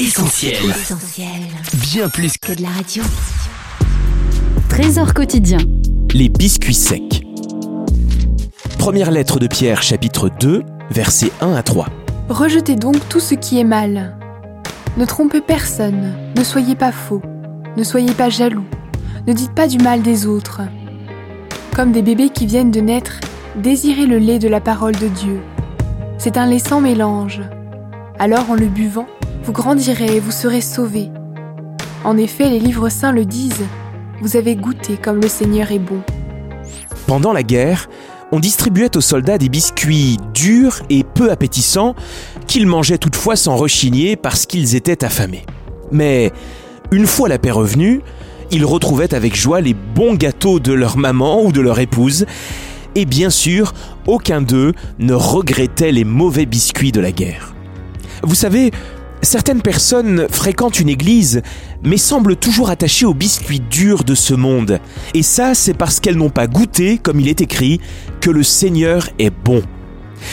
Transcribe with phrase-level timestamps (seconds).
[0.00, 0.54] Essentiel.
[1.74, 3.02] Bien plus que de la radio.
[4.68, 5.58] Trésor quotidien.
[6.14, 7.26] Les biscuits secs.
[8.78, 11.88] Première lettre de Pierre, chapitre 2, versets 1 à 3.
[12.28, 14.16] Rejetez donc tout ce qui est mal.
[14.98, 17.22] Ne trompez personne, ne soyez pas faux,
[17.76, 18.66] ne soyez pas jaloux,
[19.26, 20.60] ne dites pas du mal des autres.
[21.74, 23.18] Comme des bébés qui viennent de naître,
[23.56, 25.40] désirez le lait de la parole de Dieu.
[26.18, 27.40] C'est un lait sans mélange.
[28.20, 29.08] Alors en le buvant,
[29.48, 31.08] vous grandirez et vous serez sauvés.
[32.04, 33.64] En effet, les livres saints le disent,
[34.20, 36.02] vous avez goûté comme le Seigneur est bon.
[37.06, 37.88] Pendant la guerre,
[38.30, 41.94] on distribuait aux soldats des biscuits durs et peu appétissants
[42.46, 45.46] qu'ils mangeaient toutefois sans rechigner parce qu'ils étaient affamés.
[45.90, 46.30] Mais
[46.90, 48.02] une fois la paix revenue,
[48.50, 52.26] ils retrouvaient avec joie les bons gâteaux de leur maman ou de leur épouse,
[52.94, 53.72] et bien sûr,
[54.06, 57.54] aucun d'eux ne regrettait les mauvais biscuits de la guerre.
[58.22, 58.72] Vous savez,
[59.22, 61.42] certaines personnes fréquentent une église,
[61.84, 64.80] mais semblent toujours attachées aux biscuits durs de ce monde.
[65.14, 67.80] Et ça, c'est parce qu'elles n'ont pas goûté, comme il est écrit,
[68.20, 69.62] que le Seigneur est bon.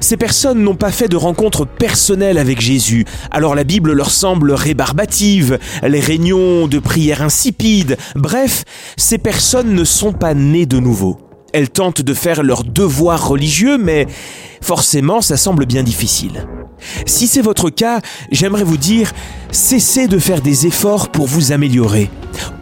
[0.00, 4.52] Ces personnes n'ont pas fait de rencontre personnelle avec Jésus, alors la Bible leur semble
[4.52, 8.64] rébarbative, les réunions de prière insipides, bref,
[8.96, 11.18] ces personnes ne sont pas nées de nouveau.
[11.52, 14.06] Elles tentent de faire leur devoir religieux, mais
[14.60, 16.46] forcément ça semble bien difficile.
[17.06, 19.12] Si c'est votre cas, j'aimerais vous dire,
[19.50, 22.10] cessez de faire des efforts pour vous améliorer.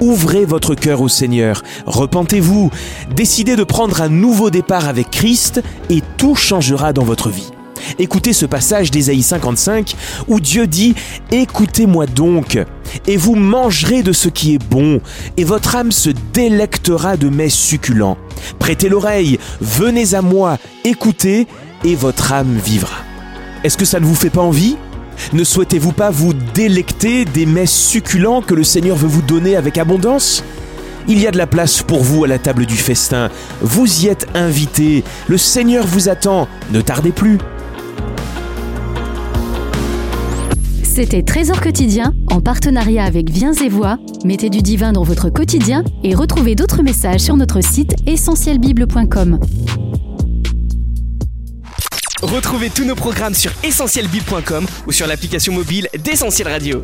[0.00, 2.70] Ouvrez votre cœur au Seigneur, repentez-vous,
[3.14, 7.50] décidez de prendre un nouveau départ avec Christ et tout changera dans votre vie.
[7.98, 9.94] Écoutez ce passage d'Ésaïe 55
[10.28, 10.92] où Dieu dit⁇
[11.30, 12.58] Écoutez-moi donc,
[13.06, 15.00] et vous mangerez de ce qui est bon,
[15.36, 18.18] et votre âme se délectera de mets succulents.
[18.58, 21.46] Prêtez l'oreille, venez à moi, écoutez,
[21.84, 23.05] et votre âme vivra.
[23.66, 24.76] Est-ce que ça ne vous fait pas envie?
[25.32, 29.76] Ne souhaitez-vous pas vous délecter des mets succulents que le Seigneur veut vous donner avec
[29.76, 30.44] abondance?
[31.08, 33.28] Il y a de la place pour vous à la table du festin.
[33.60, 35.02] Vous y êtes invité.
[35.26, 36.46] Le Seigneur vous attend.
[36.70, 37.38] Ne tardez plus.
[40.84, 43.98] C'était Trésor quotidien en partenariat avec Viens et Voix.
[44.24, 49.40] Mettez du divin dans votre quotidien et retrouvez d'autres messages sur notre site essentielbible.com.
[52.22, 56.82] Retrouvez tous nos programmes sur essentielbible.com ou sur l'application mobile d'Essentiel Radio.